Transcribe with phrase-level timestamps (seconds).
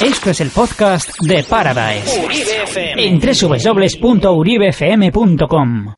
[0.00, 2.26] Esto es el podcast de Paradise.
[2.96, 5.94] En www.uribefm.com.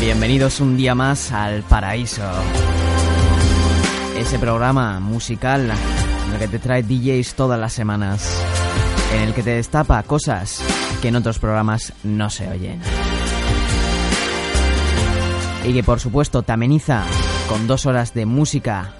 [0.00, 2.22] Bienvenidos un día más al Paraíso.
[4.16, 5.72] Ese programa musical
[6.26, 8.44] en el que te trae DJs todas las semanas.
[9.14, 10.62] En el que te destapa cosas
[11.02, 12.80] que en otros programas no se oyen.
[15.64, 17.04] Y que por supuesto te ameniza
[17.48, 18.94] con dos horas de música.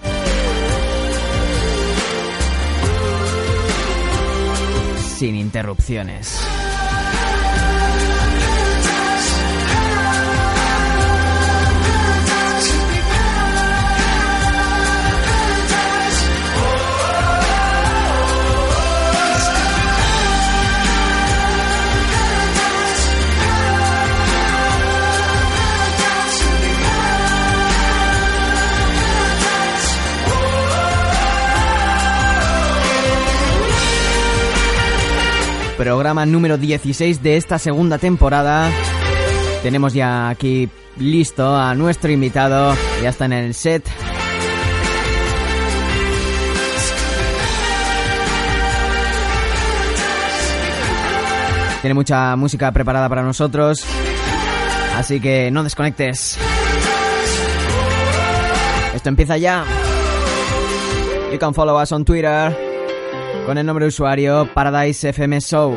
[5.16, 6.49] Sin interrupciones.
[35.80, 38.70] Programa número 16 de esta segunda temporada.
[39.62, 43.88] Tenemos ya aquí listo a nuestro invitado, ya está en el set.
[51.80, 53.82] Tiene mucha música preparada para nosotros,
[54.98, 56.36] así que no desconectes.
[58.95, 59.64] Esto empieza ya.
[61.32, 62.70] You can follow us on Twitter
[63.46, 65.77] con el nombre de usuario Paradise FM Show.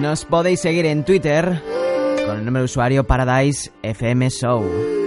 [0.00, 1.62] Nos podéis seguir en Twitter
[2.26, 5.03] con el nombre de usuario Paradise FM Show.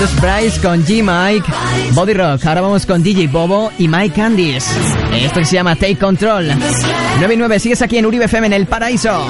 [0.00, 1.02] Esto es Bryce con G.
[1.02, 1.46] Mike,
[1.92, 2.46] Body Rock.
[2.46, 4.66] Ahora vamos con DJ Bobo y Mike Candies.
[5.12, 6.48] Esto se llama Take Control.
[7.20, 9.26] 99, sigues aquí en Uribe FM en el paraíso.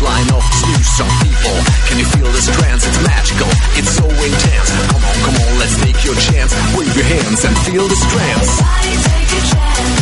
[0.00, 1.56] Line of new some people.
[1.86, 2.86] Can you feel this trance?
[2.86, 4.70] It's magical, it's so intense.
[4.88, 6.54] Come on, come on, let's take your chance.
[6.74, 8.48] Wave your hands and feel this trance.
[8.60, 9.99] Everybody take a chance.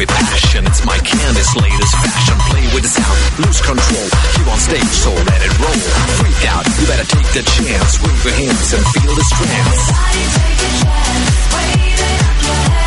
[0.00, 0.66] with passion.
[0.66, 2.36] It's my Candice latest fashion.
[2.48, 4.08] Play with the sound, lose control.
[4.40, 5.80] You on stage, so let it roll.
[6.16, 8.00] Freak out, you better take the chance.
[8.00, 9.52] Wave your hands and feel the strength.
[9.52, 11.36] Everybody take a chance.
[11.52, 12.79] Wave it up your head.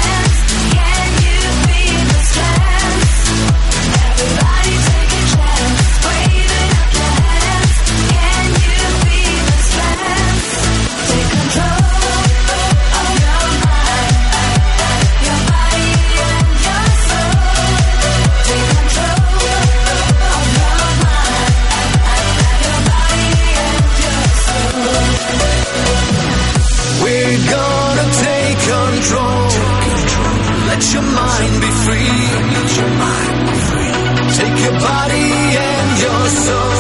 [34.64, 35.30] your body
[35.68, 36.74] and your soul.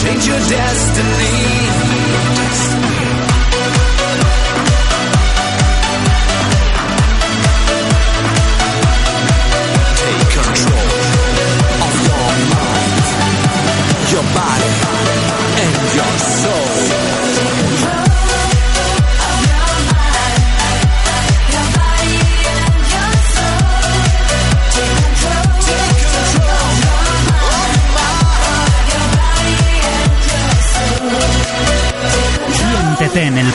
[0.00, 0.89] Change your destiny.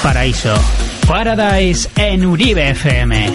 [0.06, 0.54] Paraíso.
[1.08, 3.34] Paradise en Uribe FM.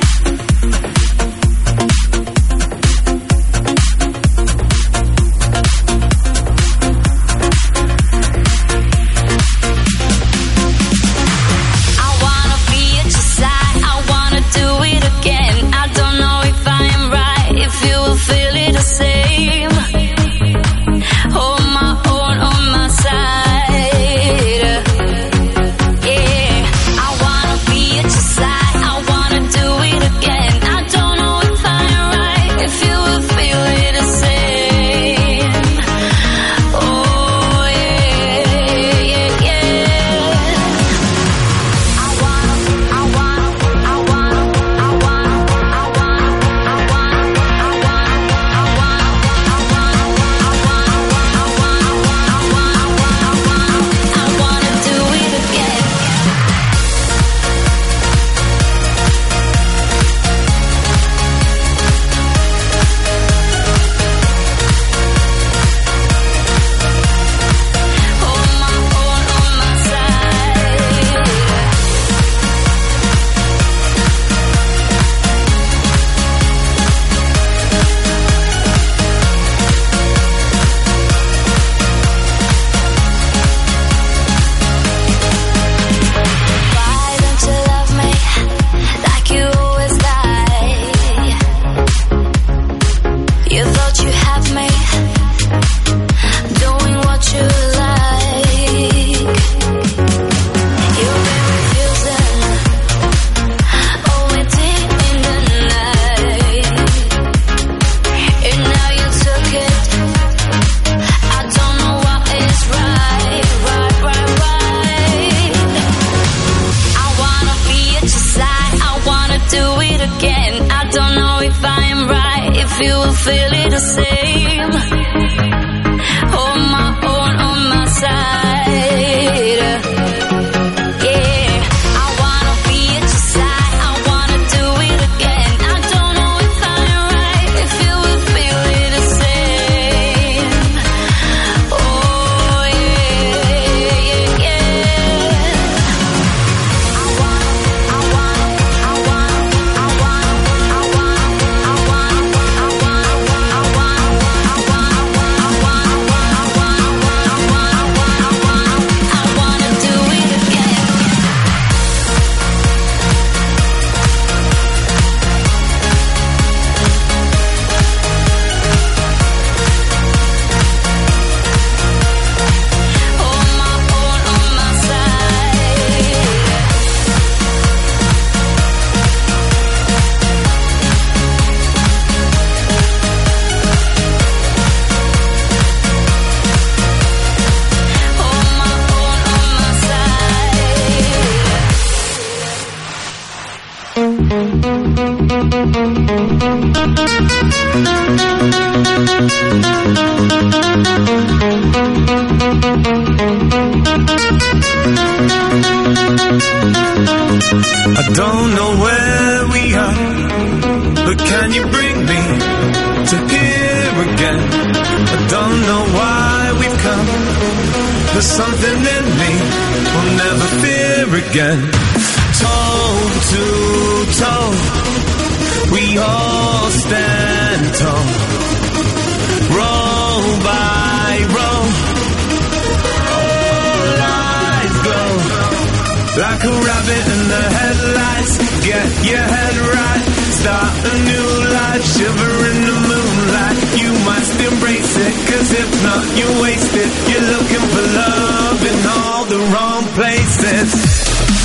[236.18, 240.02] Like a rabbit in the headlights, get your head right.
[240.42, 243.58] Start a new life, shiver in the moonlight.
[243.78, 246.90] You must embrace it, cause if not, you waste it.
[247.10, 251.39] You're looking for love in all the wrong places.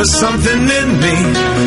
[0.00, 1.16] But something in me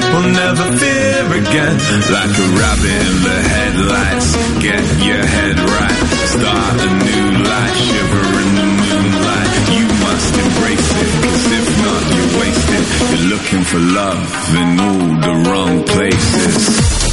[0.09, 1.75] will never fear again.
[2.09, 5.99] Like a rabbit in the headlights, get your head right.
[6.33, 9.49] Start a new life, shiver in the moonlight.
[9.77, 12.83] You must embrace it, cause if not, you're wasted.
[13.11, 17.12] You're looking for love in all the wrong places.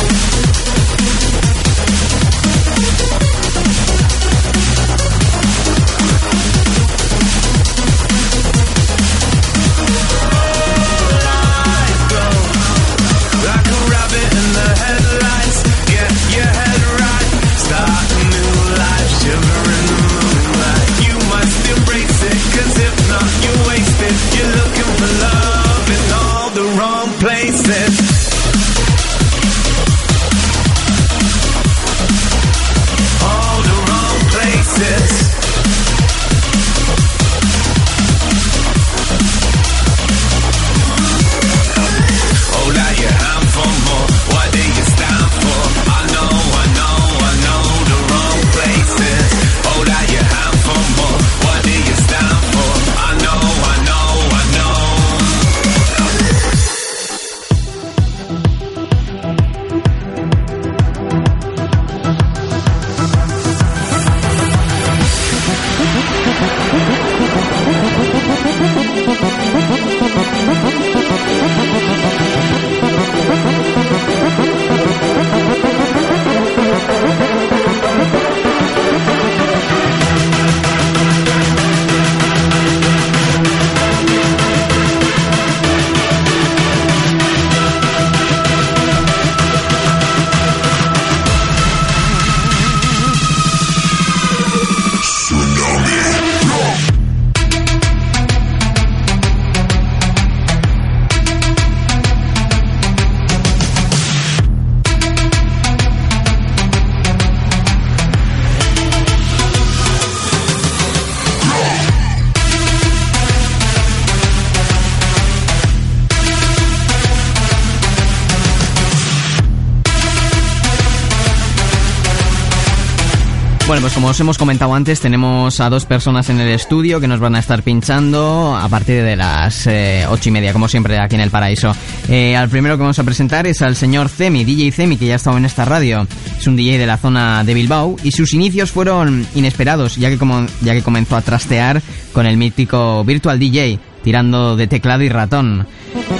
[123.70, 127.06] Bueno, pues como os hemos comentado antes, tenemos a dos personas en el estudio que
[127.06, 130.98] nos van a estar pinchando a partir de las eh, ocho y media, como siempre,
[130.98, 131.72] aquí en el Paraíso.
[132.08, 135.12] Eh, al primero que vamos a presentar es al señor Cemi, DJ Cemi, que ya
[135.12, 136.04] ha estado en esta radio.
[136.36, 140.18] Es un DJ de la zona de Bilbao y sus inicios fueron inesperados, ya que,
[140.18, 141.80] como, ya que comenzó a trastear
[142.12, 145.68] con el mítico Virtual DJ, tirando de teclado y ratón.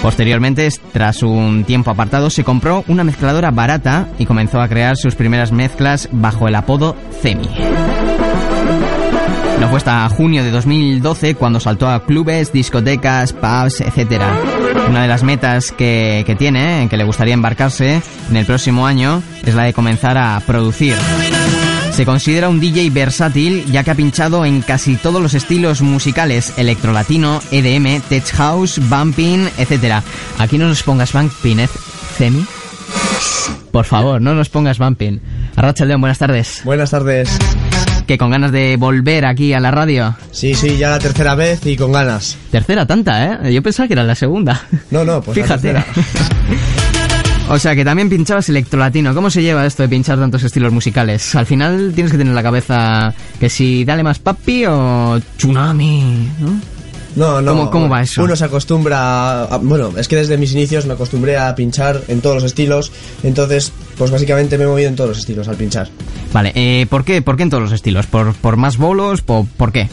[0.03, 5.15] Posteriormente, tras un tiempo apartado, se compró una mezcladora barata y comenzó a crear sus
[5.15, 7.49] primeras mezclas bajo el apodo Cemi.
[9.61, 14.23] No fue hasta junio de 2012 cuando saltó a clubes, discotecas, pubs, etc.
[14.89, 18.87] Una de las metas que, que tiene, en que le gustaría embarcarse en el próximo
[18.87, 20.95] año, es la de comenzar a producir.
[22.01, 26.55] Se considera un DJ versátil ya que ha pinchado en casi todos los estilos musicales,
[26.57, 30.03] electrolatino, EDM, tech house, bumping, etc.
[30.39, 31.69] Aquí no nos pongas bumping, ¿eh,
[32.17, 32.47] Cemi?
[33.71, 35.21] Por favor, no nos pongas bumping.
[35.57, 36.63] Arracha León, buenas tardes.
[36.65, 37.39] Buenas tardes.
[38.07, 40.17] Que con ganas de volver aquí a la radio.
[40.31, 42.39] Sí, sí, ya la tercera vez y con ganas.
[42.51, 43.53] Tercera tanta, ¿eh?
[43.53, 44.63] Yo pensaba que era la segunda.
[44.91, 45.73] No, no, pues la Fíjate.
[45.75, 45.87] tercera.
[47.53, 49.15] O sea, que también pinchabas electrolatino.
[49.15, 51.35] ¿Cómo se lleva esto de pinchar tantos estilos musicales?
[51.35, 56.29] Al final tienes que tener en la cabeza que si dale más papi o tsunami,
[56.39, 56.61] ¿no?
[57.17, 57.51] No, no.
[57.53, 58.23] ¿Cómo- cómo va eso?
[58.23, 59.43] Uno se acostumbra.
[59.43, 62.93] a- bueno, es que desde mis inicios me acostumbré a pinchar en todos los estilos.
[63.25, 65.89] Entonces, pues básicamente me he movido en todos los estilos al pinchar.
[66.33, 67.21] Vale, eh, ¿por qué?
[67.21, 68.07] ¿Por qué en todos los estilos?
[68.07, 69.23] ¿Por, por más bolos?
[69.23, 69.89] ¿Por, por qué?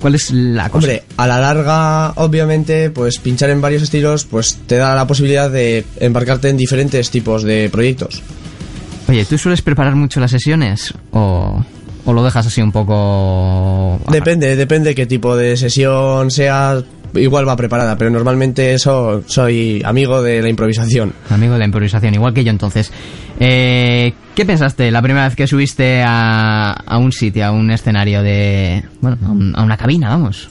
[0.00, 0.86] ¿Cuál es la cosa?
[0.86, 5.50] Hombre, a la larga, obviamente, pues pinchar en varios estilos, pues te da la posibilidad
[5.50, 8.22] de embarcarte en diferentes tipos de proyectos.
[9.08, 10.94] Oye, ¿tú sueles preparar mucho las sesiones?
[11.12, 11.64] ¿O,
[12.04, 13.98] o lo dejas así un poco...?
[14.10, 16.82] Depende, depende qué tipo de sesión sea.
[17.14, 21.12] Igual va preparada, pero normalmente eso soy amigo de la improvisación.
[21.30, 22.92] Amigo de la improvisación, igual que yo entonces.
[23.40, 28.22] Eh, ¿Qué pensaste la primera vez que subiste a, a un sitio, a un escenario
[28.22, 28.82] de...
[29.00, 30.48] Bueno, a, un- a una cabina, vamos?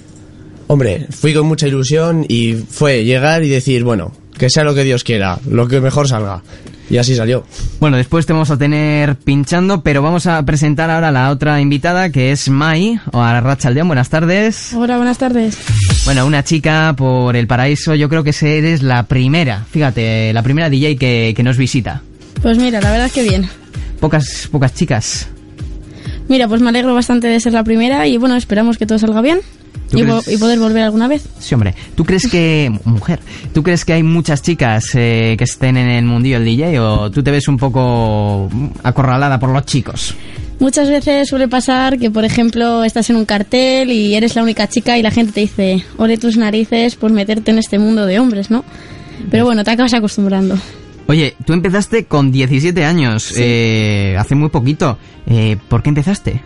[0.68, 4.84] Hombre, fui con mucha ilusión y fue llegar y decir, bueno, que sea lo que
[4.84, 6.42] Dios quiera, lo que mejor salga.
[6.90, 7.46] Y así salió.
[7.80, 11.60] Bueno, después te vamos a tener pinchando, pero vamos a presentar ahora a la otra
[11.60, 13.88] invitada, que es Mai, o a Racha Aldeón.
[13.88, 14.74] Buenas tardes.
[14.74, 15.58] Hola, buenas tardes.
[16.06, 20.70] Bueno, una chica por el paraíso, yo creo que eres la primera, fíjate, la primera
[20.70, 22.02] DJ que, que nos visita.
[22.42, 23.50] Pues mira, la verdad es que bien.
[24.00, 25.28] Pocas, pocas chicas.
[26.28, 29.22] Mira, pues me alegro bastante de ser la primera y bueno, esperamos que todo salga
[29.22, 29.40] bien
[29.90, 30.28] ¿Tú y, crees?
[30.28, 31.26] y poder volver alguna vez.
[31.40, 31.74] Sí, hombre.
[31.96, 32.72] ¿Tú crees que...
[32.84, 33.20] Mujer.
[33.54, 37.10] ¿Tú crees que hay muchas chicas eh, que estén en el mundillo del DJ o
[37.12, 38.50] tú te ves un poco
[38.84, 40.14] acorralada por los chicos?
[40.60, 44.68] Muchas veces suele pasar que, por ejemplo, estás en un cartel y eres la única
[44.68, 48.20] chica y la gente te dice, ole tus narices por meterte en este mundo de
[48.20, 48.66] hombres, ¿no?
[49.30, 50.58] Pero bueno, te acabas acostumbrando.
[51.08, 54.98] Oye, tú empezaste con 17 años, eh, hace muy poquito.
[55.26, 56.42] Eh, ¿Por qué empezaste?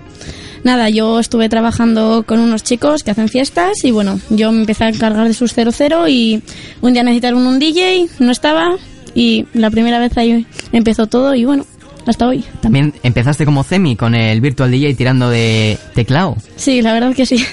[0.63, 4.83] Nada, yo estuve trabajando con unos chicos que hacen fiestas y bueno, yo me empecé
[4.83, 6.43] a encargar de sus 00 y
[6.81, 8.75] un día necesitaron un DJ, no estaba
[9.15, 11.65] y la primera vez ahí empezó todo y bueno,
[12.05, 12.45] hasta hoy.
[12.61, 16.37] También empezaste como Cemi con el Virtual DJ tirando de teclado.
[16.55, 17.43] Sí, la verdad que sí.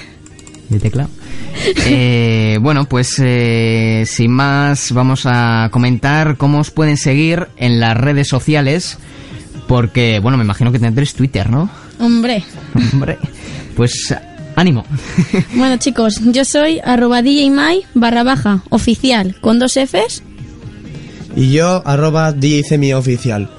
[0.69, 1.09] De teclado.
[1.85, 7.95] Eh, bueno, pues eh, sin más vamos a comentar cómo os pueden seguir en las
[7.97, 8.97] redes sociales.
[9.67, 11.69] Porque, bueno, me imagino que tendréis Twitter, ¿no?
[11.99, 12.43] Hombre.
[12.93, 13.17] Hombre,
[13.75, 14.15] pues
[14.55, 14.85] ánimo.
[15.53, 20.23] Bueno chicos, yo soy arroba DJMai barra baja oficial con dos Fs.
[21.35, 23.49] Y yo, arroba DJ oficial.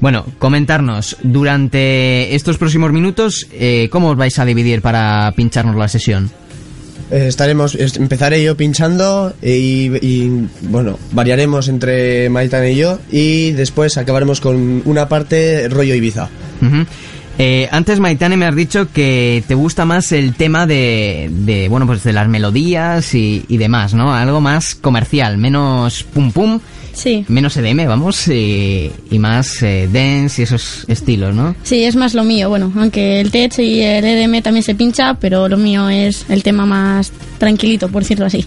[0.00, 5.88] Bueno, comentarnos durante estos próximos minutos eh, cómo os vais a dividir para pincharnos la
[5.88, 6.30] sesión.
[7.10, 10.28] Eh, estaremos, es- empezaré yo pinchando y,
[10.62, 16.28] bueno, variaremos entre Maitán y yo y después acabaremos con una parte rollo Ibiza.
[16.60, 16.84] Ujú.
[17.38, 21.86] Eh, antes Maitane me has dicho que te gusta más el tema de, de bueno
[21.86, 24.14] pues de las melodías y, y demás, ¿no?
[24.14, 26.58] Algo más comercial, menos pum pum,
[26.96, 27.26] Sí.
[27.28, 31.54] menos EDM, vamos, y, y más eh, dance y esos estilos, ¿no?
[31.62, 32.48] Sí, es más lo mío.
[32.48, 36.42] Bueno, aunque el tech y el EDM también se pincha, pero lo mío es el
[36.42, 38.46] tema más tranquilito, por decirlo así.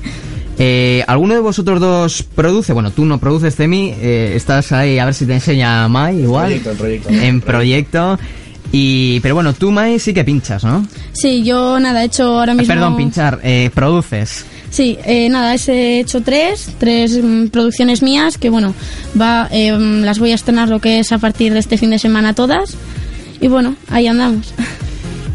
[0.57, 2.73] Eh, ¿Alguno de vosotros dos produce?
[2.73, 6.47] Bueno, tú no produces, Cemi, eh, estás ahí a ver si te enseña Mai igual.
[6.47, 7.09] Proyecto, en proyecto.
[7.09, 8.19] En proyecto.
[8.71, 10.85] Y, pero bueno, tú, Mai, sí que pinchas, ¿no?
[11.11, 12.73] Sí, yo nada, he hecho ahora mismo...
[12.73, 14.45] Perdón, pinchar, eh, produces.
[14.69, 18.75] Sí, eh, nada, he hecho tres, tres mm, producciones mías que bueno,
[19.19, 21.89] va, eh, mm, las voy a estrenar lo que es a partir de este fin
[21.89, 22.75] de semana todas.
[23.41, 24.53] Y bueno, ahí andamos.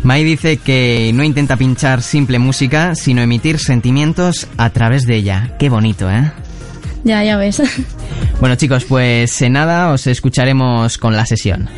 [0.05, 5.57] Mai dice que no intenta pinchar simple música, sino emitir sentimientos a través de ella.
[5.59, 6.31] Qué bonito, ¿eh?
[7.05, 7.63] ya, ya ves.
[8.41, 11.71] Bueno chicos, pues en nada os escucharemos con la sesión.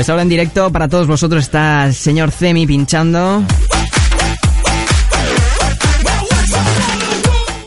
[0.00, 3.44] Pues ahora en directo para todos vosotros está el señor Cemi pinchando.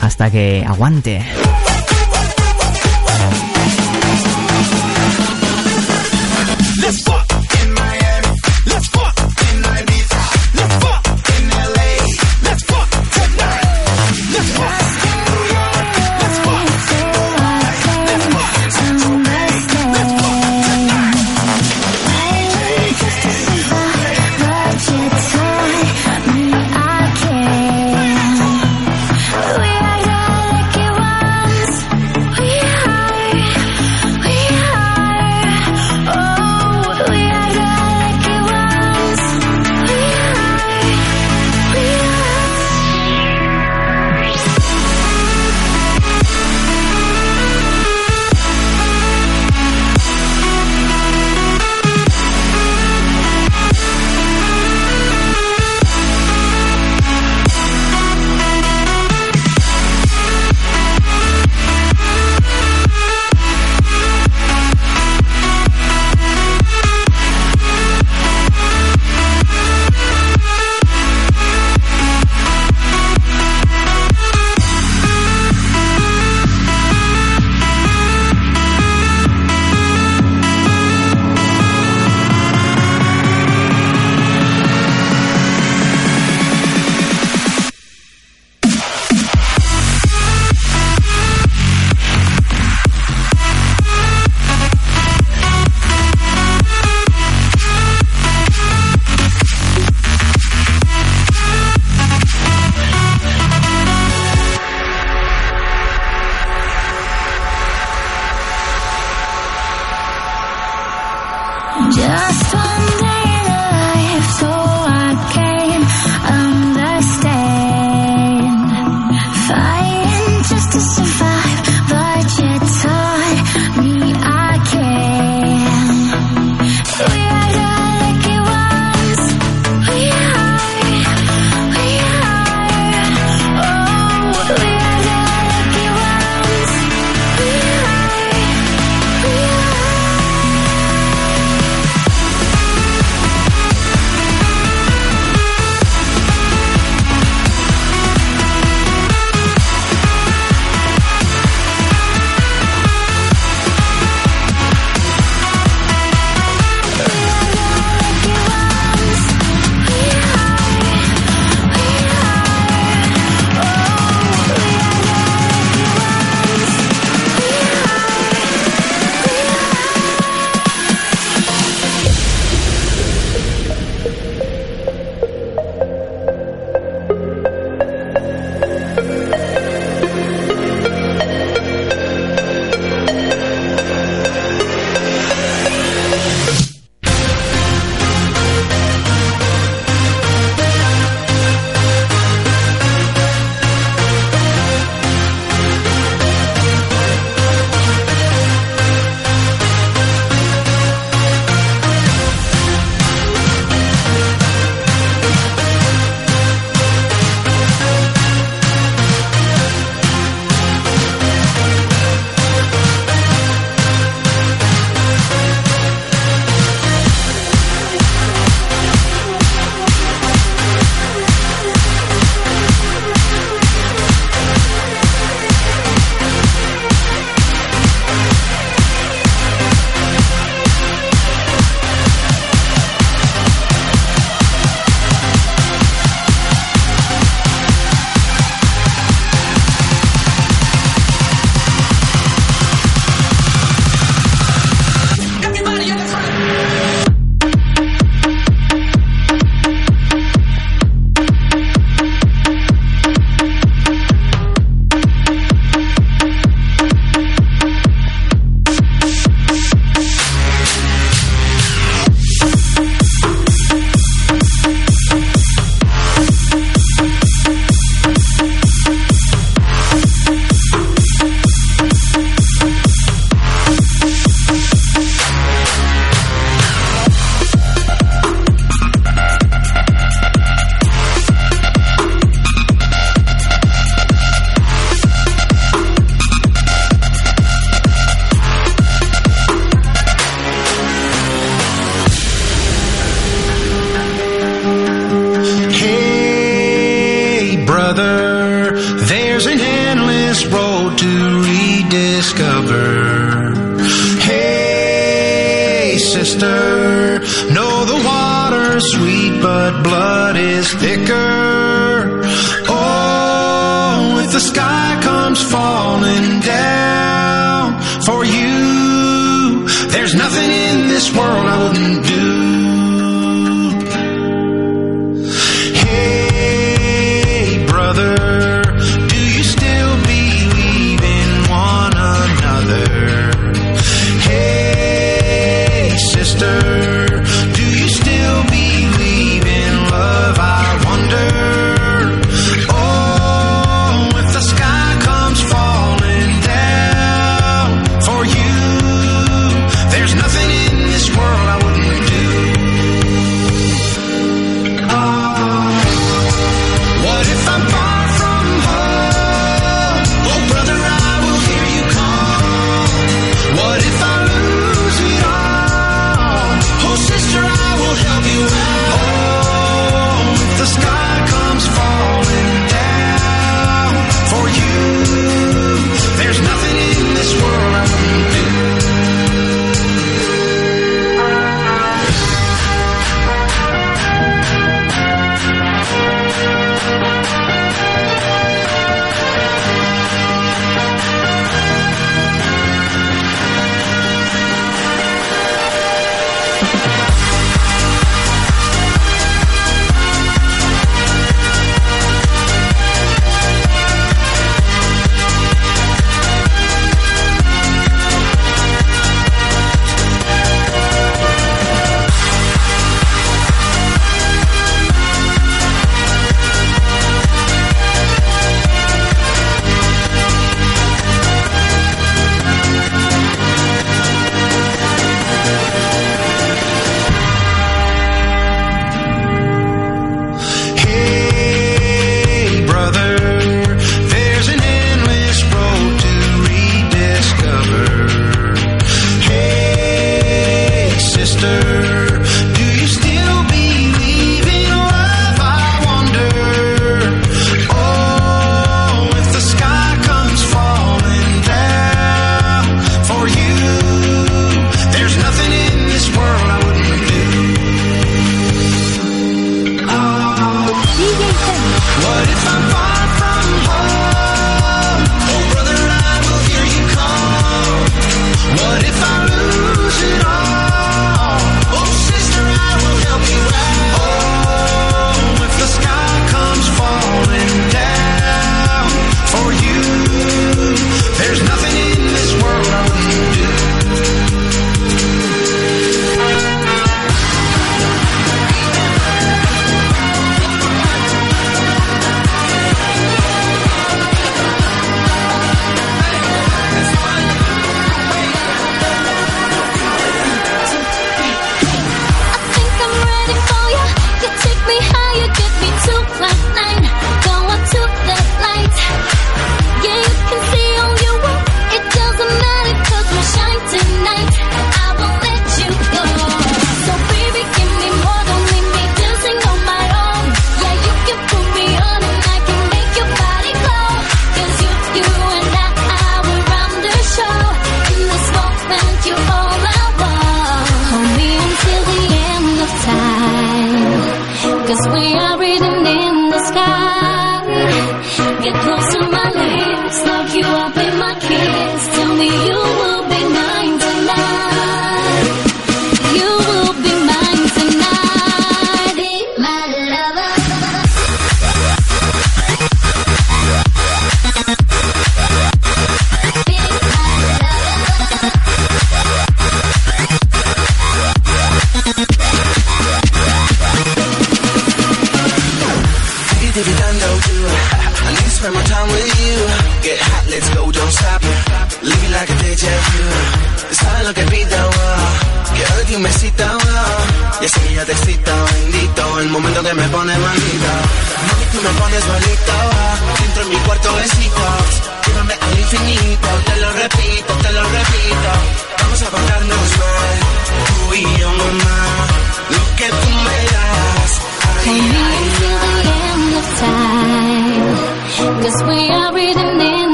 [0.00, 1.22] Hasta que aguante.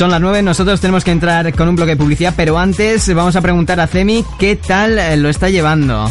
[0.00, 3.36] Son las 9, nosotros tenemos que entrar con un bloque de publicidad, pero antes vamos
[3.36, 6.10] a preguntar a Cemi qué tal eh, lo está llevando.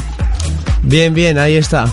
[0.83, 1.87] Bien, bien, ahí está.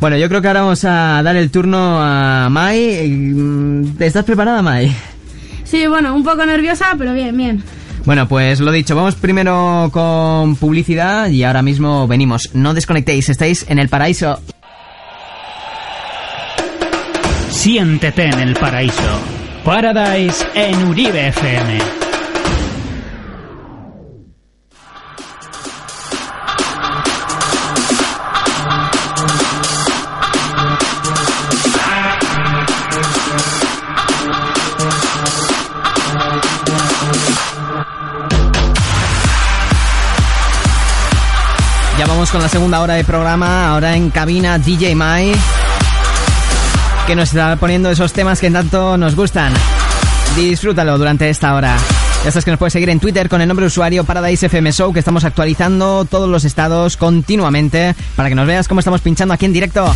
[0.00, 3.06] Bueno, yo creo que ahora vamos a dar el turno a Mai.
[3.08, 4.92] Mm, ¿Estás preparada, Mai?
[5.62, 7.62] Sí, bueno, un poco nerviosa, pero bien, bien.
[8.04, 12.50] Bueno, pues lo dicho, vamos primero con publicidad y ahora mismo venimos.
[12.54, 14.40] No desconectéis, estáis en el paraíso.
[17.50, 19.02] Siéntete en el paraíso.
[19.64, 21.78] Paradise en Uribe FM.
[41.98, 45.34] Ya vamos con la segunda hora de programa, ahora en cabina DJ Mai,
[47.06, 49.52] que nos está poniendo esos temas que tanto nos gustan.
[50.36, 51.76] Disfrútalo durante esta hora.
[52.24, 54.72] Ya sabes que nos puedes seguir en Twitter con el nombre de usuario Paradise FM
[54.72, 59.34] Show, que estamos actualizando todos los estados continuamente para que nos veas cómo estamos pinchando
[59.34, 59.92] aquí en directo.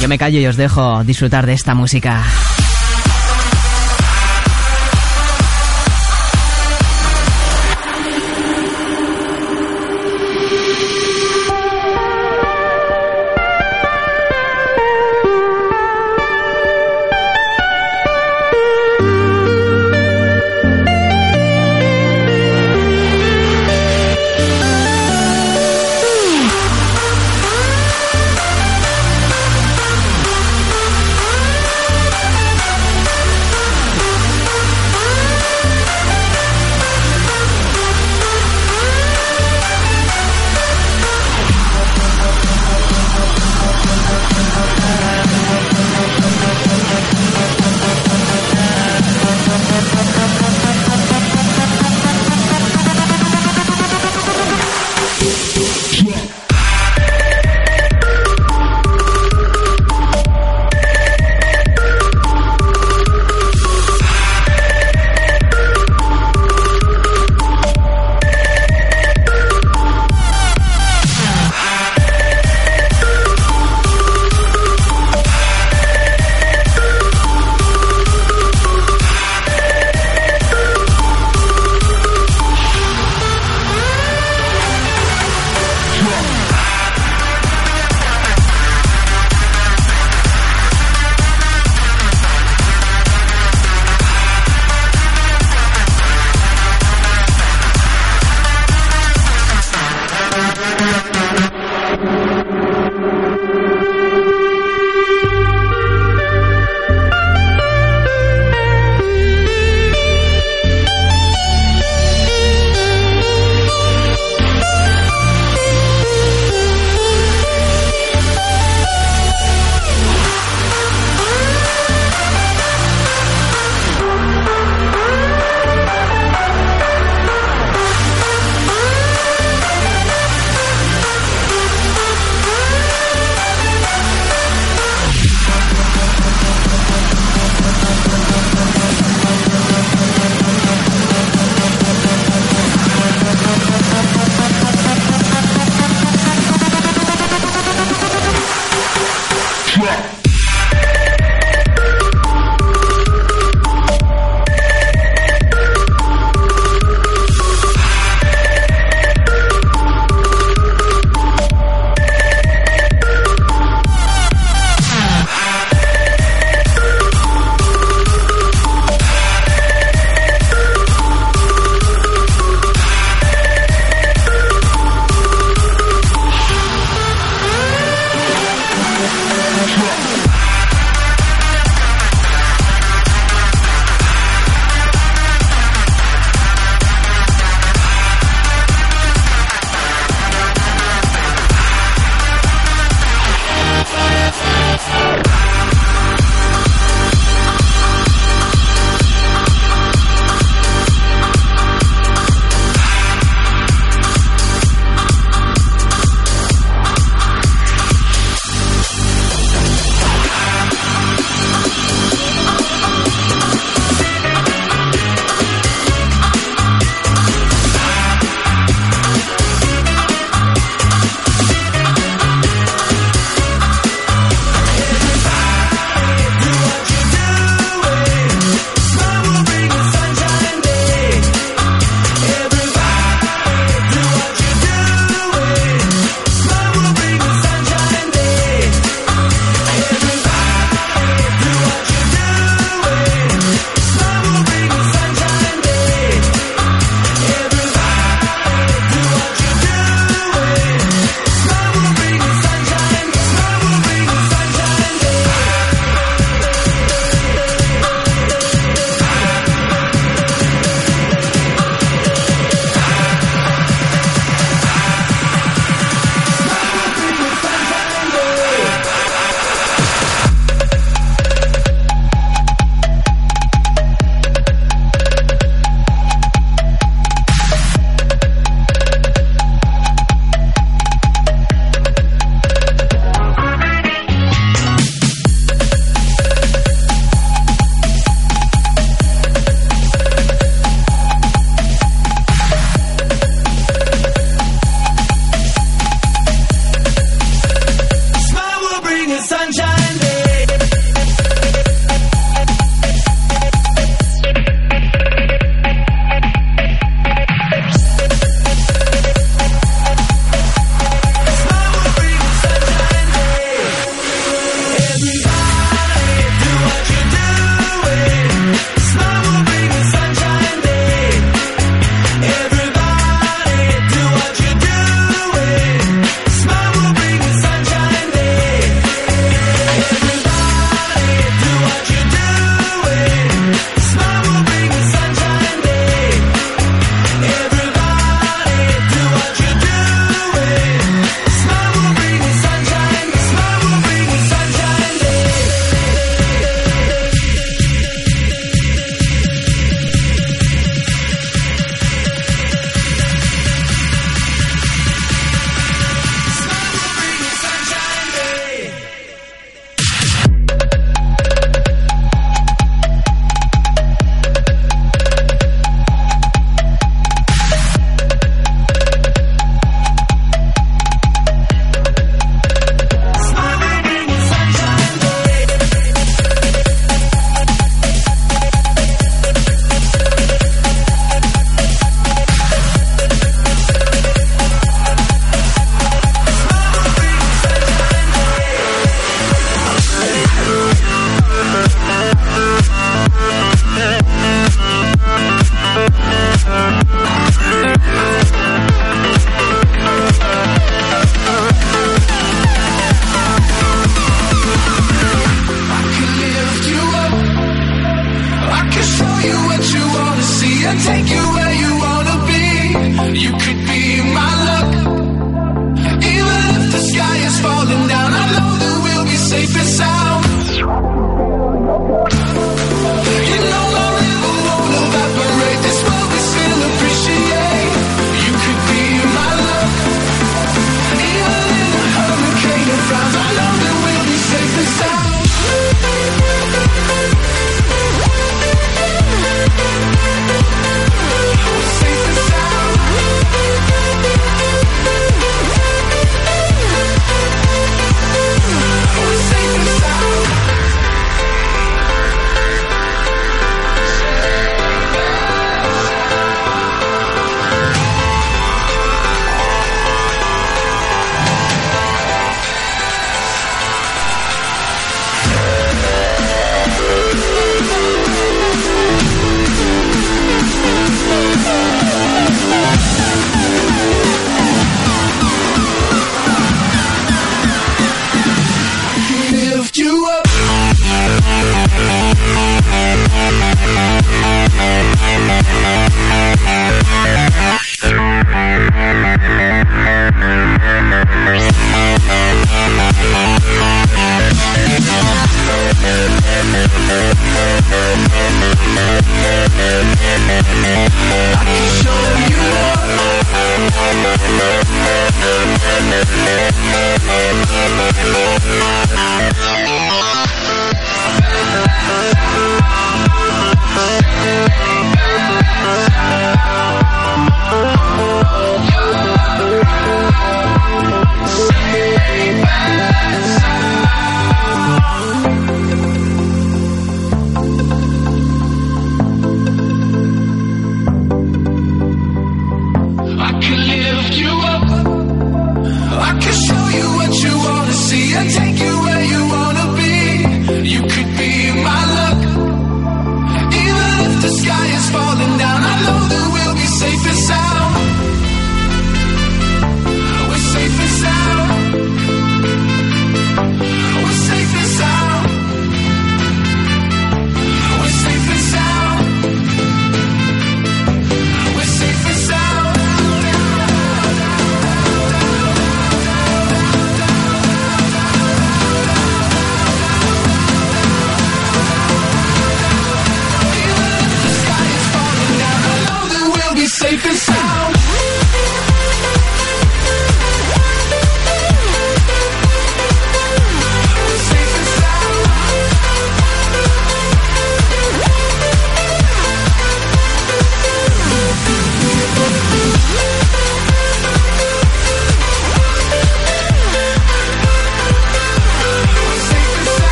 [0.00, 2.22] Yo me callo y os dejo disfrutar de esta música.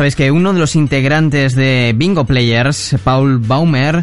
[0.00, 4.02] Sabéis que uno de los integrantes de Bingo Players, Paul Baumer,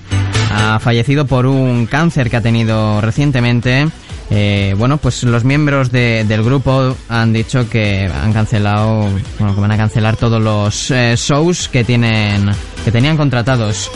[0.54, 3.88] ha fallecido por un cáncer que ha tenido recientemente.
[4.30, 9.10] Eh, bueno, pues los miembros de- del grupo han dicho que han cancelado,
[9.40, 12.52] bueno, que van a cancelar todos los eh, shows que tienen,
[12.86, 13.90] que tenían contratados.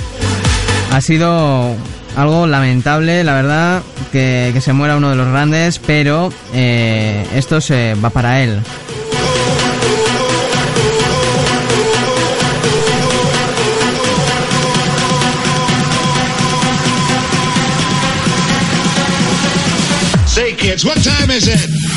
[0.91, 1.75] Ha sido
[2.17, 7.61] algo lamentable, la verdad, que, que se muera uno de los grandes, pero eh, esto
[7.61, 8.59] se va para él.
[20.71, 21.90] What time is it?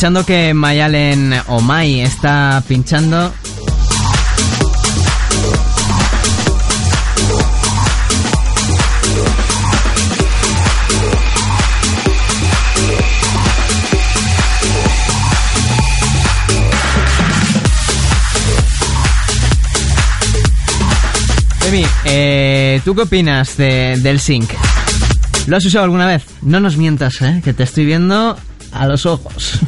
[0.00, 3.30] Aprovechando que Mayalen o Mai está pinchando.
[21.68, 24.50] Emi, eh, ¿tú qué opinas de- del sync?
[25.46, 26.24] ¿Lo has usado alguna vez?
[26.42, 27.40] No nos mientas, ¿eh?
[27.44, 28.36] Que te estoy viendo
[28.72, 29.59] a los ojos.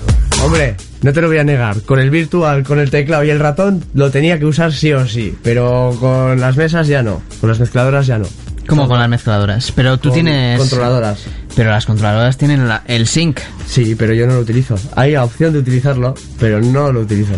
[0.43, 1.83] Hombre, no te lo voy a negar.
[1.83, 5.07] Con el virtual, con el teclado y el ratón, lo tenía que usar sí o
[5.07, 5.37] sí.
[5.43, 7.23] Pero con las mesas ya no.
[7.41, 8.27] Con las mezcladoras ya no.
[8.67, 9.73] Como con las mezcladoras.
[9.73, 10.59] Pero tú Con tienes...
[10.59, 11.21] Controladoras.
[11.55, 13.39] Pero las controladoras tienen la- el sync.
[13.67, 14.77] Sí, pero yo no lo utilizo.
[14.97, 17.33] Hay la opción de utilizarlo, pero no lo utilizo.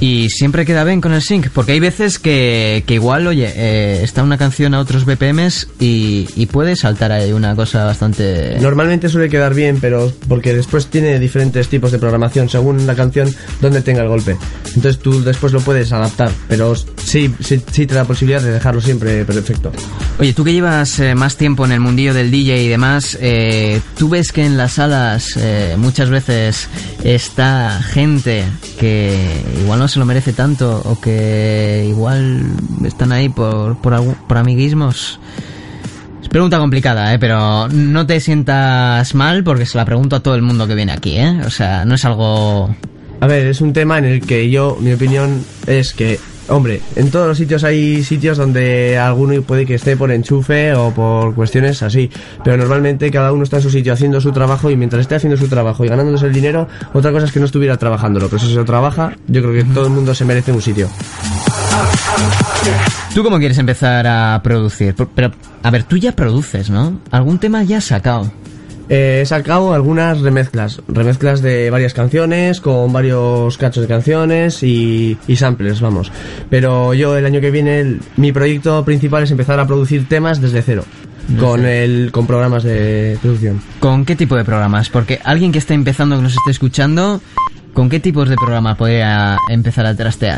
[0.00, 4.00] Y siempre queda bien con el sync, porque hay veces que, que igual, oye, eh,
[4.02, 8.56] está una canción a otros BPMs y, y puede saltar ahí una cosa bastante...
[8.60, 13.32] Normalmente suele quedar bien, pero porque después tiene diferentes tipos de programación según la canción
[13.60, 14.36] donde tenga el golpe.
[14.74, 18.52] Entonces tú después lo puedes adaptar, pero sí, sí, sí te da la posibilidad de
[18.52, 19.70] dejarlo siempre perfecto.
[20.18, 23.80] Oye, tú que llevas eh, más tiempo en el mundillo del DJ y demás, eh,
[23.98, 26.68] ¿tú ves que en las salas eh, muchas veces
[27.04, 28.44] está gente
[28.78, 29.18] que
[29.62, 32.42] igual no se lo merece tanto o que igual
[32.84, 35.20] están ahí por, por, por amiguismos?
[36.22, 37.18] Es pregunta complicada, ¿eh?
[37.18, 40.92] pero no te sientas mal porque se la pregunto a todo el mundo que viene
[40.92, 41.40] aquí, ¿eh?
[41.44, 42.74] O sea, no es algo...
[43.20, 46.18] A ver, es un tema en el que yo, mi opinión es que,
[46.50, 50.90] hombre, en todos los sitios hay sitios donde alguno puede que esté por enchufe o
[50.90, 52.10] por cuestiones así,
[52.44, 55.36] pero normalmente cada uno está en su sitio haciendo su trabajo y mientras esté haciendo
[55.36, 58.48] su trabajo y ganándose el dinero, otra cosa es que no estuviera trabajándolo, pero si
[58.48, 60.88] se lo trabaja, yo creo que todo el mundo se merece un sitio.
[63.14, 64.94] ¿Tú cómo quieres empezar a producir?
[65.14, 65.32] Pero,
[65.62, 67.00] a ver, tú ya produces, ¿no?
[67.10, 68.30] ¿Algún tema ya has sacado?
[68.92, 75.16] Eh, he sacado algunas remezclas, remezclas de varias canciones, con varios cachos de canciones y,
[75.28, 76.10] y samplers, vamos.
[76.50, 80.40] Pero yo el año que viene, el- mi proyecto principal es empezar a producir temas
[80.40, 80.84] desde cero,
[81.38, 83.62] con, el, con programas de producción.
[83.78, 84.88] ¿Con qué tipo de programas?
[84.90, 87.20] Porque alguien que está empezando, que nos esté escuchando,
[87.72, 90.36] ¿con qué tipos de programas podría empezar a trastear?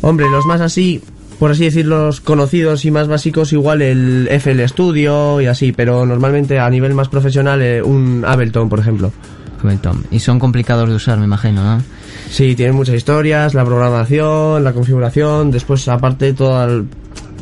[0.00, 1.02] Hombre, los más así,
[1.38, 6.06] por así decirlo, los conocidos y más básicos, igual el FL Studio y así, pero
[6.06, 9.12] normalmente a nivel más profesional eh, un Ableton, por ejemplo.
[9.60, 10.04] Ableton.
[10.10, 11.82] Y son complicados de usar, me imagino, ¿no?
[12.30, 16.86] Sí, tienen muchas historias, la programación, la configuración, después aparte todo el...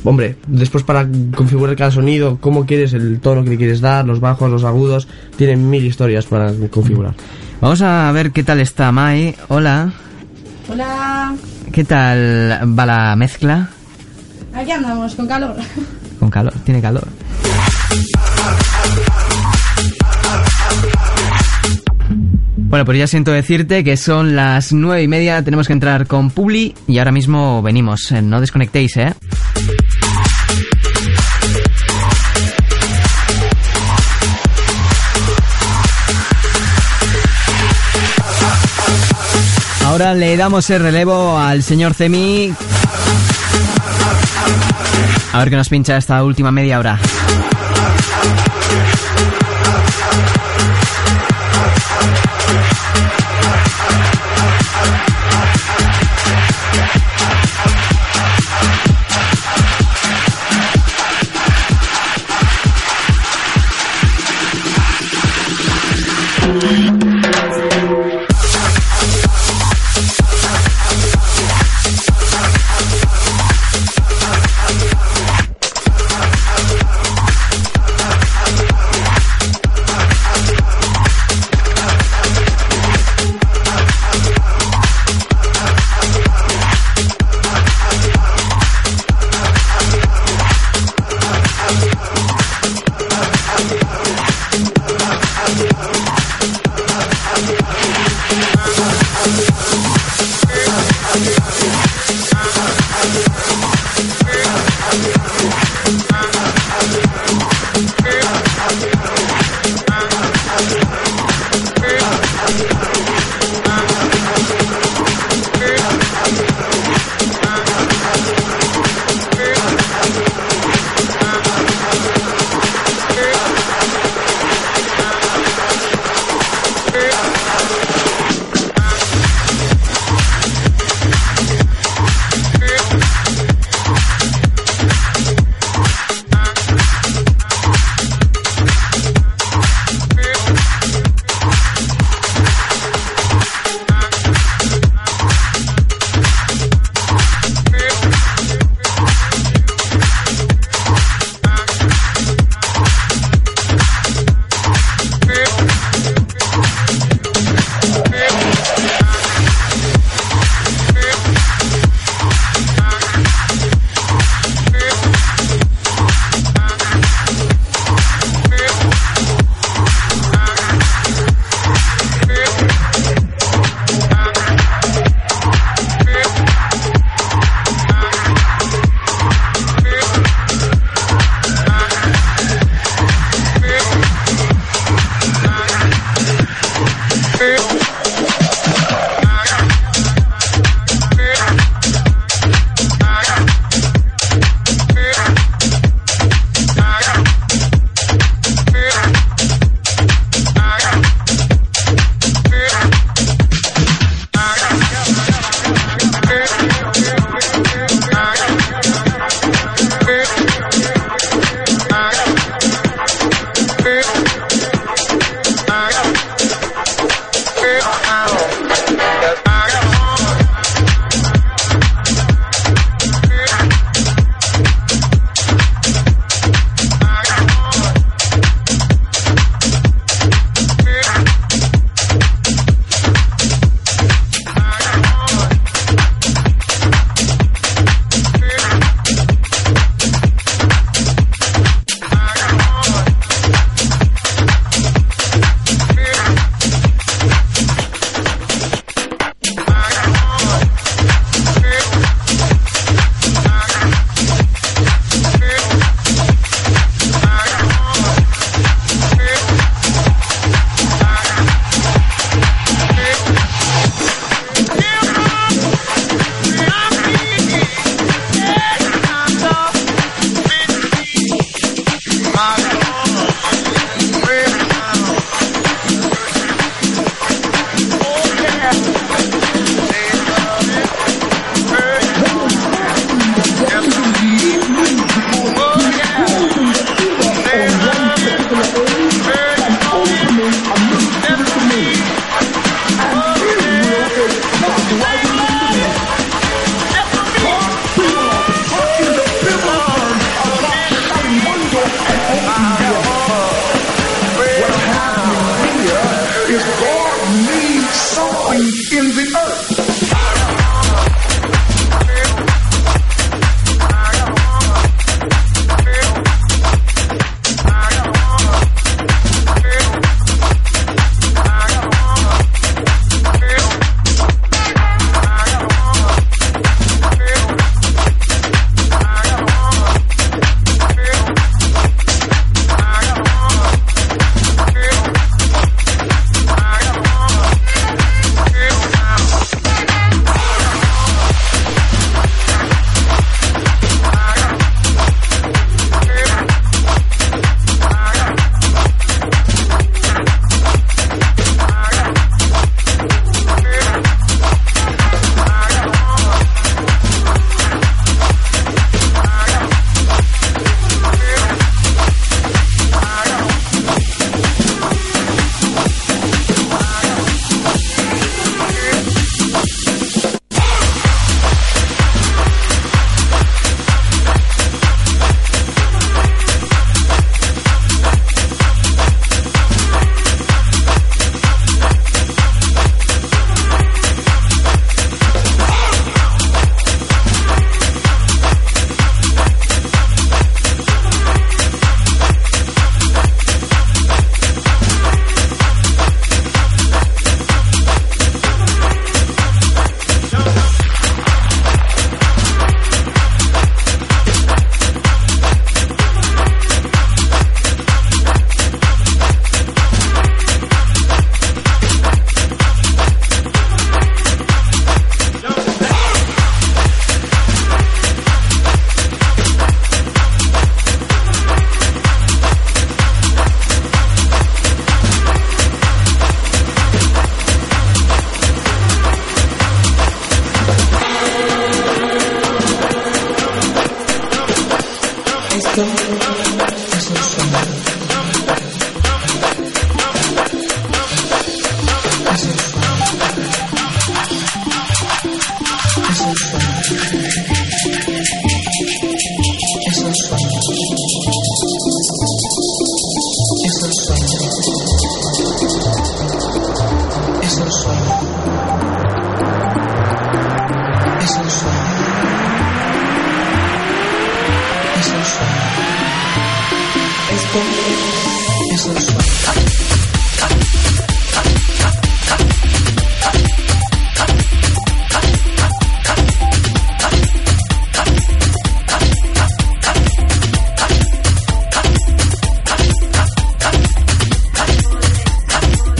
[0.07, 4.21] Hombre, después para configurar cada sonido, cómo quieres el tono que le quieres dar, los
[4.21, 7.15] bajos, los agudos, tienen mil historias para configurar.
[7.62, 9.35] Vamos a ver qué tal está Mai.
[9.49, 9.93] Hola.
[10.69, 11.35] Hola,
[11.73, 13.71] ¿Qué tal va la mezcla?
[14.55, 15.57] Aquí andamos con calor.
[16.19, 17.07] Con calor, tiene calor.
[22.57, 26.31] Bueno, pues ya siento decirte que son las nueve y media, tenemos que entrar con
[26.31, 28.11] Publi y ahora mismo venimos.
[28.13, 29.15] Eh, No desconectéis, ¿eh?
[39.85, 42.53] Ahora le damos el relevo al señor Cemi.
[45.35, 46.97] A ver qué nos pincha esta última media hora.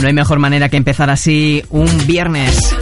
[0.05, 2.75] No hay mejor manera que empezar así un viernes.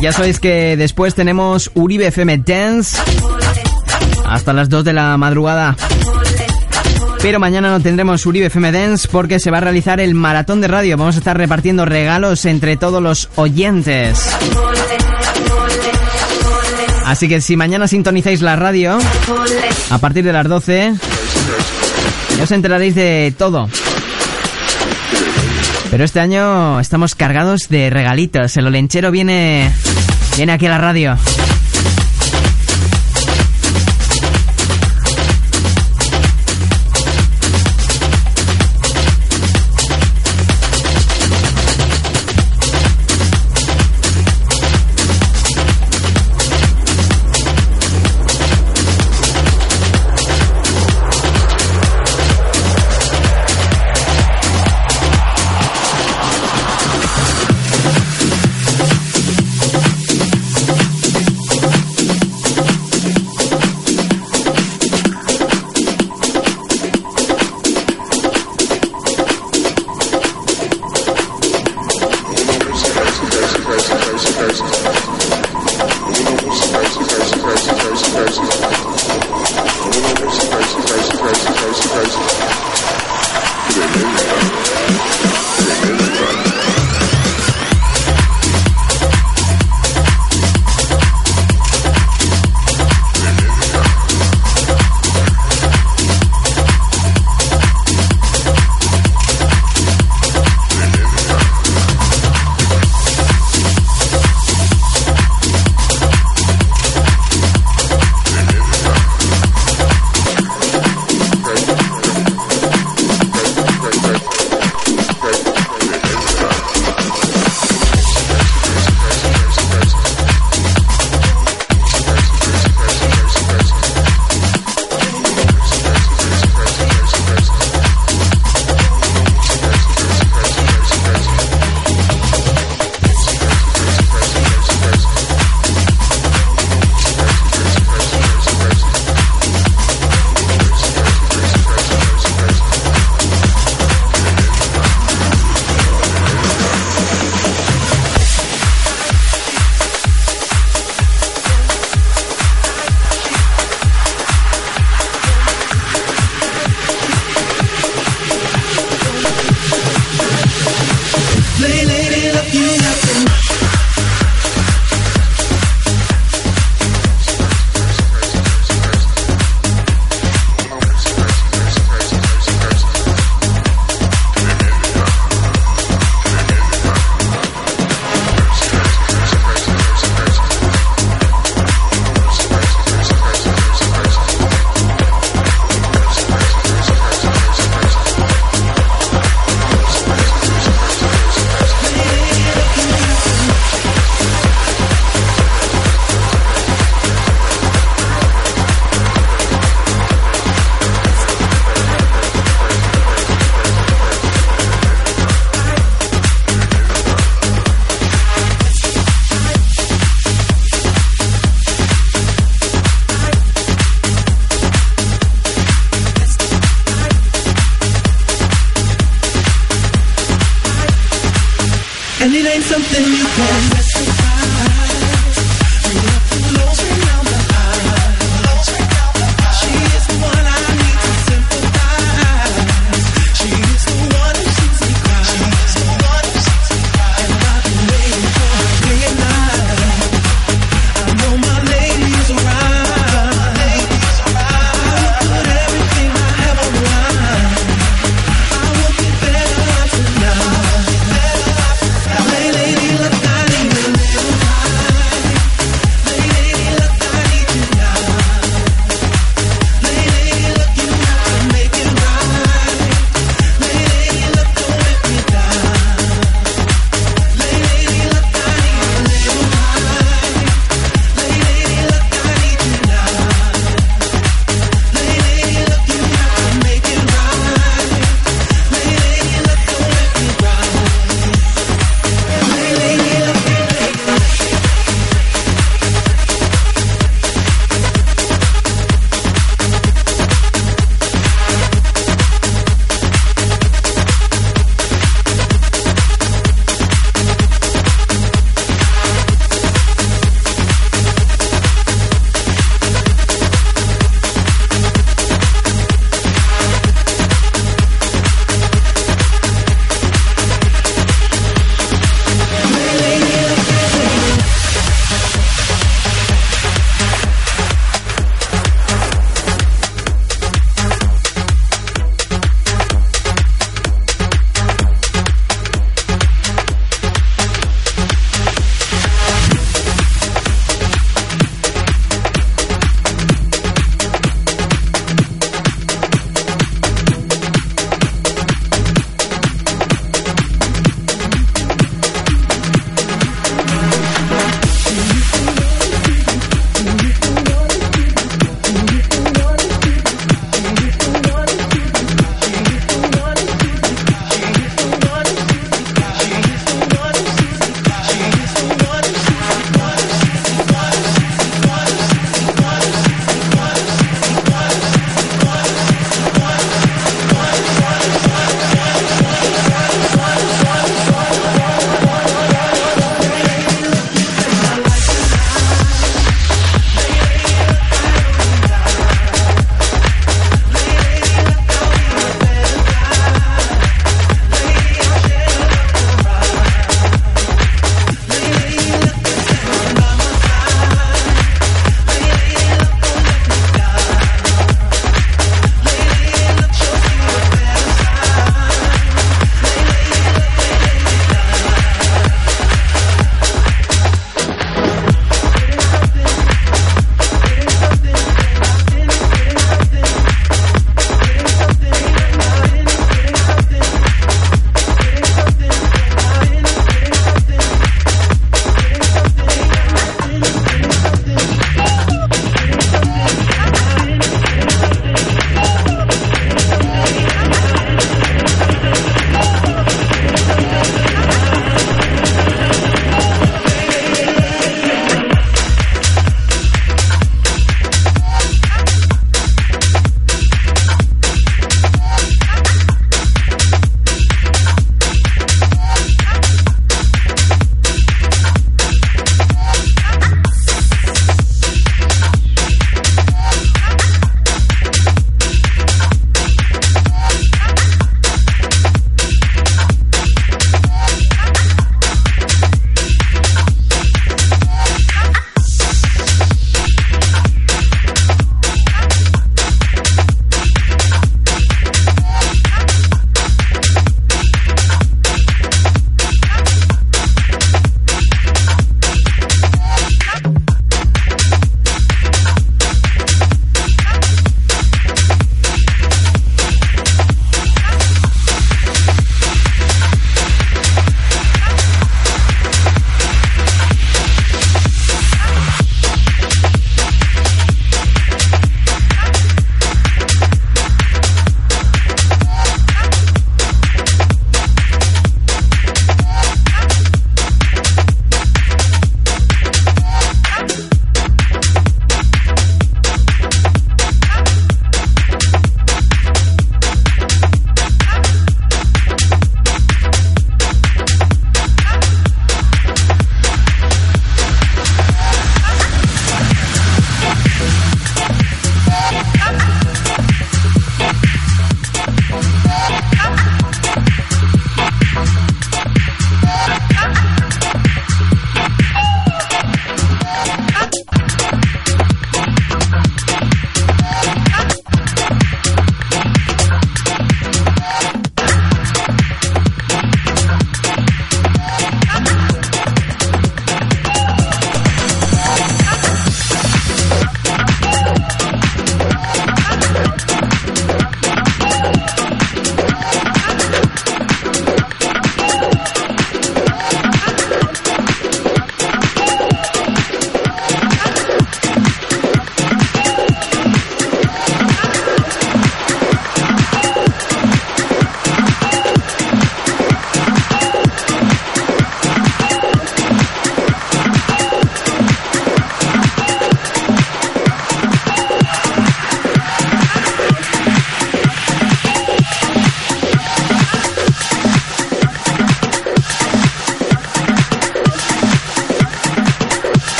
[0.00, 2.96] Ya sabéis que después tenemos Uribe FM Dance
[4.24, 5.76] hasta las 2 de la madrugada.
[7.20, 10.68] Pero mañana no tendremos Uribe FM Dance porque se va a realizar el maratón de
[10.68, 10.96] radio.
[10.96, 14.26] Vamos a estar repartiendo regalos entre todos los oyentes.
[17.04, 18.98] Así que si mañana sintonizáis la radio,
[19.90, 20.94] a partir de las 12,
[22.38, 23.68] ya os enteraréis de todo.
[25.90, 28.56] Pero este año estamos cargados de regalitos.
[28.56, 29.72] El olenchero viene,
[30.36, 31.18] viene aquí a la radio.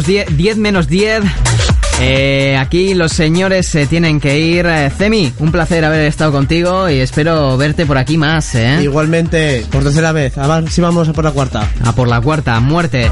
[0.00, 1.22] Menos 10, 10 menos 10.
[2.00, 4.64] Eh, aquí los señores se tienen que ir.
[4.66, 8.78] Eh, Cemi, un placer haber estado contigo y espero verte por aquí más, ¿eh?
[8.82, 10.38] Igualmente, por tercera vez.
[10.38, 11.68] A ver si vamos a por la cuarta.
[11.84, 13.10] A por la cuarta, muerte.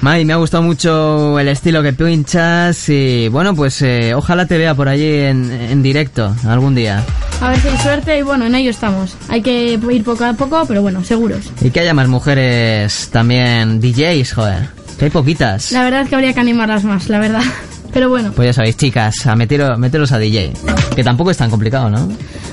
[0.00, 4.58] Mai, me ha gustado mucho el estilo que pinchas y bueno, pues eh, ojalá te
[4.58, 7.02] vea por allí en, en directo algún día.
[7.40, 9.16] A ver si hay suerte y bueno, en ello estamos.
[9.28, 11.50] Hay que ir poco a poco, pero bueno, seguros.
[11.60, 14.73] Y que haya más mujeres también DJs, joder.
[14.98, 15.72] Que hay poquitas.
[15.72, 17.42] La verdad es que habría que animarlas más, la verdad.
[17.92, 20.52] Pero bueno, Pues ya sabéis, chicas, a meteros, meteros a DJ.
[20.96, 22.08] Que tampoco es tan complicado, ¿no?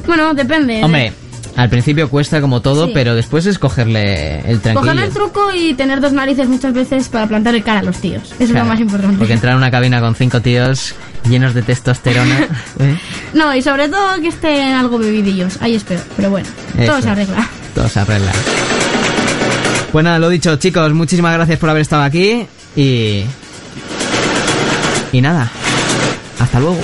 [0.05, 0.83] bueno, depende.
[0.83, 1.13] Hombre,
[1.55, 2.91] al principio cuesta como todo, Sí.
[2.93, 4.91] pero después es cogerle el tranquillo.
[4.91, 7.97] Coger el truco y tener dos narices muchas veces para plantar el cara a los
[7.97, 8.31] tíos.
[8.33, 9.17] Eso es lo más importante.
[9.17, 10.93] Porque entrar en una cabina con cinco tíos
[11.27, 12.41] llenos de testosterona.
[12.79, 12.97] ¿eh?
[13.33, 15.57] No, y sobre todo que estén algo bebidillos.
[15.61, 16.01] Ahí espero.
[16.17, 17.01] Pero bueno, todo Eso.
[17.01, 17.49] se arregla.
[17.73, 18.31] Todo se arregla.
[19.91, 22.45] Pues nada, lo dicho, chicos, muchísimas gracias por haber estado aquí
[22.75, 23.25] y.
[25.11, 25.51] Y nada,
[26.39, 26.79] hasta luego.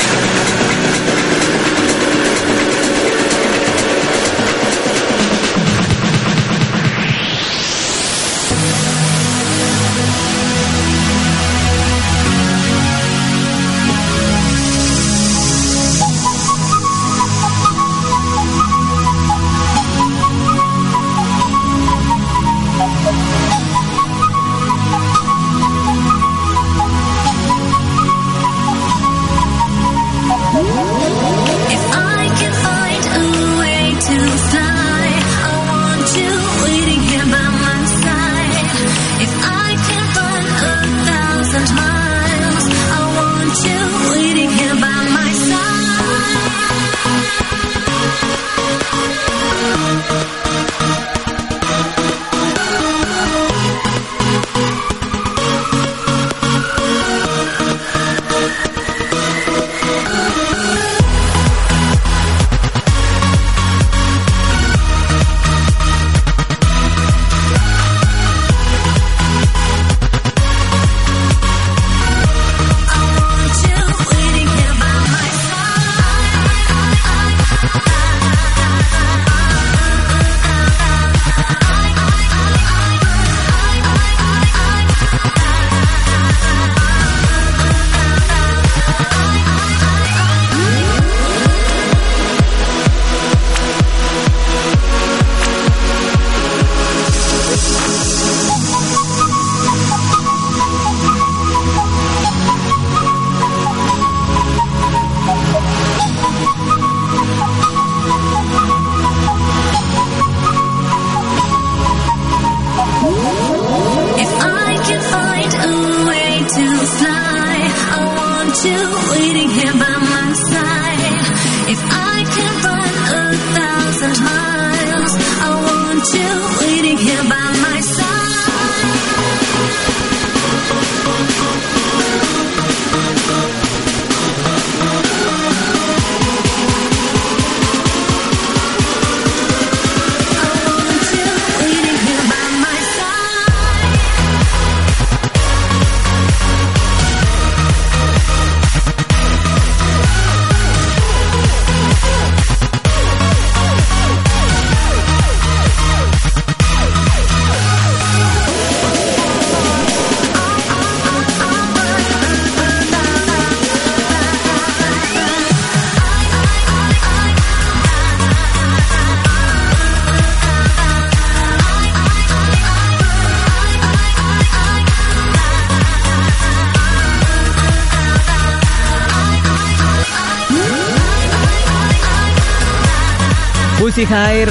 [184.05, 184.49] Hair,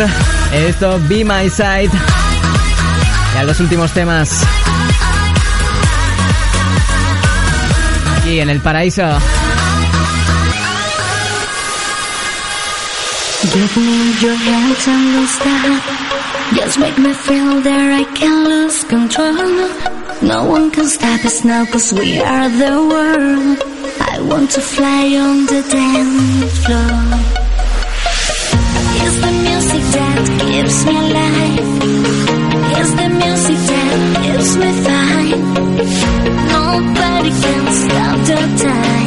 [0.53, 1.91] esto Be My Side.
[3.35, 4.43] Y a los últimos temas.
[8.19, 9.03] Aquí en el paraíso.
[13.53, 15.83] Give me your hands and we'll stop.
[16.55, 19.35] Just make me feel that I can lose control.
[20.23, 23.59] No one can stop us now cause we are the world.
[24.01, 27.36] I want to fly on the dance floor.
[36.49, 39.06] Nobody can stop the time.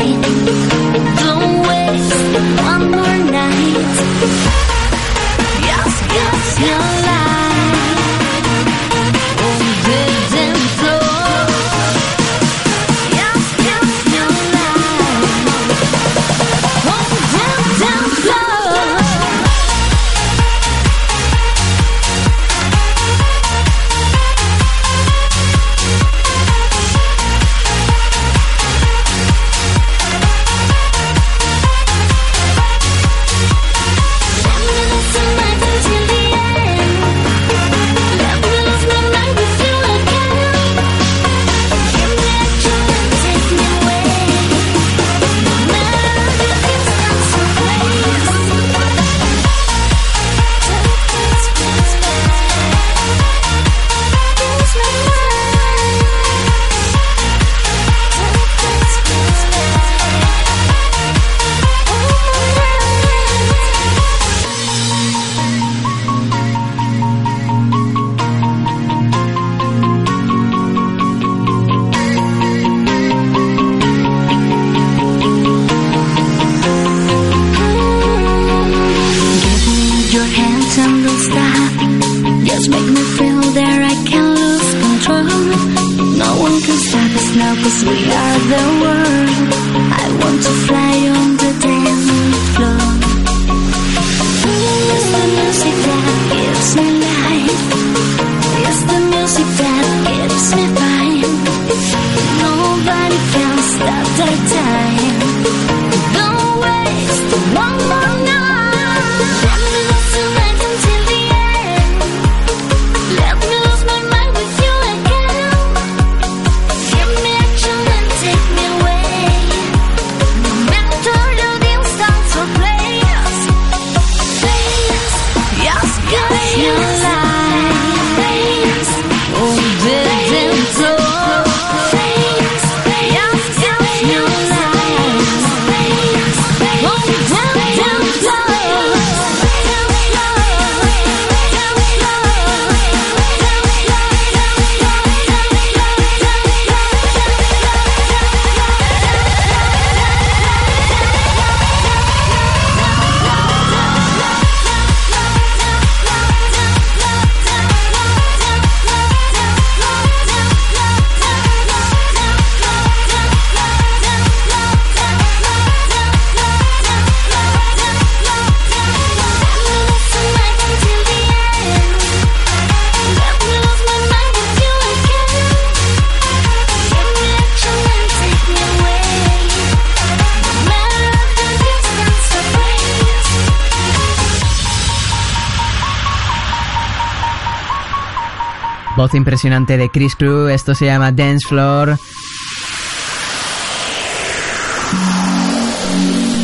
[189.10, 191.98] Voz impresionante de Chris Crew, esto se llama Dance Floor.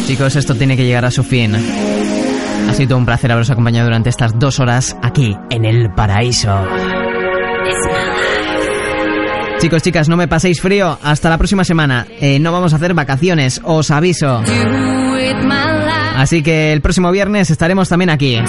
[0.07, 1.55] Chicos, esto tiene que llegar a su fin.
[1.55, 6.57] Ha sido un placer haberos acompañado durante estas dos horas aquí, en el paraíso.
[9.59, 10.97] Chicos, chicas, no me paséis frío.
[11.03, 12.07] Hasta la próxima semana.
[12.19, 14.41] Eh, no vamos a hacer vacaciones, os aviso.
[16.17, 18.39] Así que el próximo viernes estaremos también aquí.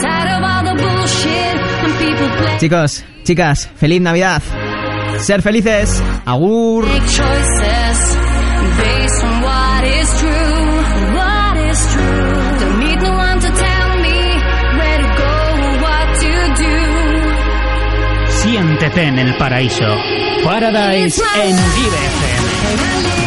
[2.58, 4.40] Chicos, chicas, feliz Navidad.
[5.18, 6.02] Ser felices.
[6.24, 6.86] Agur.
[18.28, 19.84] Siéntete en el paraíso.
[20.44, 23.25] Paradise en Uribe FM.